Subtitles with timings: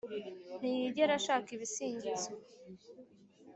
[0.57, 2.31] ntiyigera ashaka ibisingizo.